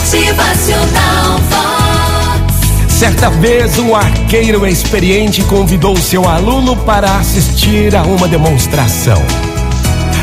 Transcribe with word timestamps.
Motivacional 0.00 1.38
Vox. 1.50 2.90
Certa 2.90 3.28
vez, 3.28 3.78
um 3.78 3.94
arqueiro 3.94 4.66
experiente 4.66 5.42
convidou 5.42 5.94
seu 5.98 6.26
aluno 6.26 6.74
para 6.74 7.18
assistir 7.18 7.94
a 7.94 8.02
uma 8.02 8.26
demonstração. 8.26 9.22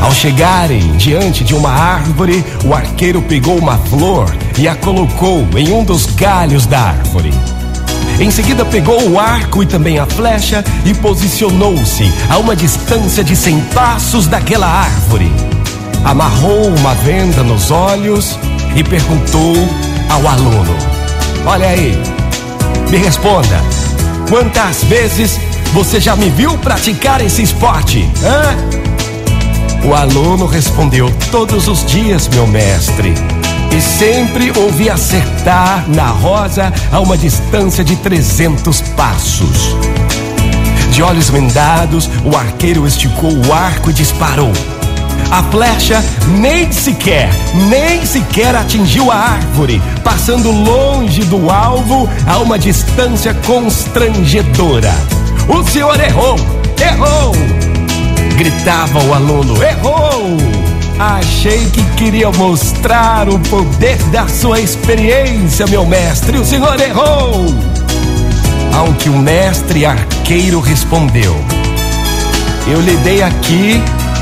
Ao 0.00 0.12
chegarem 0.12 0.96
diante 0.96 1.44
de 1.44 1.54
uma 1.54 1.70
árvore, 1.70 2.44
o 2.64 2.74
arqueiro 2.74 3.22
pegou 3.22 3.56
uma 3.56 3.78
flor 3.78 4.34
e 4.58 4.66
a 4.66 4.74
colocou 4.74 5.46
em 5.56 5.70
um 5.72 5.84
dos 5.84 6.04
galhos 6.06 6.66
da 6.66 6.80
árvore. 6.80 7.32
Em 8.18 8.30
seguida, 8.30 8.64
pegou 8.64 9.08
o 9.08 9.20
arco 9.20 9.62
e 9.62 9.66
também 9.66 10.00
a 10.00 10.06
flecha 10.06 10.64
e 10.84 10.92
posicionou-se 10.94 12.12
a 12.28 12.38
uma 12.38 12.56
distância 12.56 13.22
de 13.22 13.36
100 13.36 13.60
passos 13.72 14.26
daquela 14.26 14.66
árvore. 14.66 15.30
Amarrou 16.04 16.74
uma 16.74 16.94
venda 16.94 17.44
nos 17.44 17.70
olhos 17.70 18.36
e 18.74 18.84
perguntou 18.84 19.54
ao 20.08 20.26
aluno: 20.26 20.76
Olha 21.46 21.68
aí, 21.68 22.00
me 22.90 22.96
responda, 22.96 23.60
quantas 24.28 24.84
vezes 24.84 25.38
você 25.72 26.00
já 26.00 26.16
me 26.16 26.28
viu 26.28 26.58
praticar 26.58 27.20
esse 27.20 27.42
esporte? 27.42 28.08
Hã? 28.22 28.80
O 29.88 29.94
aluno 29.94 30.46
respondeu: 30.46 31.10
Todos 31.30 31.68
os 31.68 31.84
dias, 31.84 32.28
meu 32.28 32.46
mestre. 32.46 33.14
E 33.76 33.80
sempre 33.80 34.52
ouvi 34.56 34.90
acertar 34.90 35.88
na 35.88 36.08
rosa 36.08 36.72
a 36.90 36.98
uma 36.98 37.16
distância 37.16 37.84
de 37.84 37.94
300 37.96 38.80
passos. 38.96 39.76
De 40.90 41.02
olhos 41.02 41.30
vendados, 41.30 42.10
o 42.24 42.36
arqueiro 42.36 42.86
esticou 42.86 43.30
o 43.32 43.52
arco 43.52 43.90
e 43.90 43.92
disparou. 43.92 44.52
A 45.30 45.44
flecha 45.44 46.02
nem 46.38 46.72
sequer, 46.72 47.30
nem 47.68 48.04
sequer 48.04 48.52
atingiu 48.56 49.12
a 49.12 49.14
árvore, 49.14 49.80
passando 50.02 50.50
longe 50.50 51.22
do 51.24 51.48
alvo 51.50 52.10
a 52.26 52.38
uma 52.38 52.58
distância 52.58 53.32
constrangedora. 53.46 54.92
O 55.48 55.62
senhor 55.62 56.00
errou! 56.00 56.36
Errou! 56.80 57.32
Gritava 58.36 59.04
o 59.04 59.14
aluno: 59.14 59.62
Errou! 59.62 60.36
Achei 60.98 61.64
que 61.70 61.82
queria 61.96 62.30
mostrar 62.32 63.28
o 63.28 63.38
poder 63.38 63.96
da 64.10 64.26
sua 64.26 64.60
experiência, 64.60 65.64
meu 65.68 65.86
mestre. 65.86 66.38
O 66.38 66.44
senhor 66.44 66.78
errou! 66.80 67.46
Ao 68.74 68.92
que 68.94 69.08
o 69.08 69.16
mestre 69.16 69.86
arqueiro 69.86 70.58
respondeu: 70.58 71.36
Eu 72.66 72.80
lhe 72.80 72.96
dei 72.98 73.22
aqui 73.22 73.80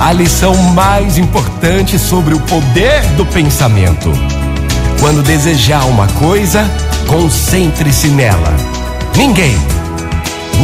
a 0.00 0.12
lição 0.12 0.56
mais 0.72 1.18
importante 1.18 1.98
sobre 1.98 2.32
o 2.32 2.40
poder 2.40 3.02
do 3.18 3.26
pensamento. 3.26 4.10
Quando 4.98 5.22
desejar 5.22 5.84
uma 5.84 6.06
coisa, 6.06 6.64
concentre-se 7.06 8.08
nela. 8.08 8.56
Ninguém, 9.14 9.54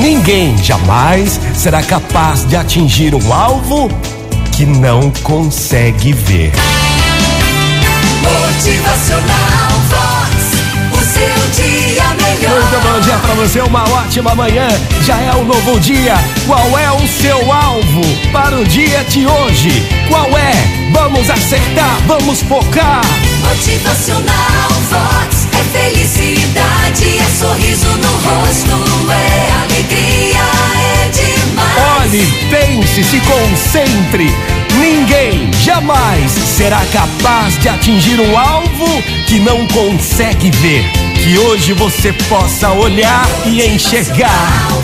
ninguém 0.00 0.56
jamais 0.58 1.40
será 1.52 1.82
capaz 1.82 2.46
de 2.46 2.54
atingir 2.54 3.12
um 3.12 3.32
alvo 3.32 3.90
que 4.52 4.64
não 4.64 5.10
consegue 5.24 6.12
ver. 6.12 6.52
Motivacional 8.22 9.70
Vox. 9.90 10.33
Você, 13.44 13.60
uma 13.60 13.84
ótima 13.90 14.34
manhã. 14.34 14.66
Já 15.02 15.18
é 15.20 15.34
um 15.34 15.44
novo 15.44 15.78
dia. 15.78 16.14
Qual 16.46 16.78
é 16.78 16.90
o 16.92 17.06
seu 17.06 17.52
alvo 17.52 18.00
para 18.32 18.56
o 18.56 18.64
dia 18.64 19.04
de 19.04 19.26
hoje? 19.26 19.70
Qual 20.08 20.26
é? 20.38 20.52
Vamos 20.92 21.28
acertar, 21.28 21.98
vamos 22.06 22.40
focar. 22.42 23.02
Motivacional 23.46 24.70
Vox. 24.88 25.46
É 25.52 25.78
felicidade, 25.78 27.18
é 27.18 27.38
sorriso 27.38 27.88
no 27.88 28.08
rosto, 28.08 29.12
é 29.12 29.52
alegria, 29.62 30.40
é 30.80 31.08
demais. 31.10 32.00
Olhe, 32.00 32.26
pense, 32.50 33.04
se 33.04 33.20
concentre. 33.20 34.32
Ninguém 34.78 35.50
jamais 35.62 36.32
será 36.32 36.80
capaz 36.92 37.58
de 37.58 37.68
atingir 37.68 38.18
um 38.20 38.38
alvo 38.38 39.02
que 39.26 39.38
não 39.38 39.66
consegue 39.66 40.50
ver. 40.50 41.13
Que 41.24 41.38
hoje 41.38 41.72
você 41.72 42.12
possa 42.28 42.70
olhar 42.72 43.26
e 43.46 43.62
enxergar. 43.62 44.83